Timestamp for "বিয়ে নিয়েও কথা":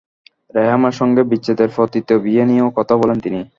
2.19-2.93